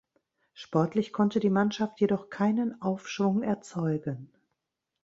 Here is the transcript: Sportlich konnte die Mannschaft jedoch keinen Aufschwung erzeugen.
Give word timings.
Sportlich 0.55 1.13
konnte 1.13 1.39
die 1.39 1.51
Mannschaft 1.51 2.01
jedoch 2.01 2.31
keinen 2.31 2.81
Aufschwung 2.81 3.43
erzeugen. 3.43 4.31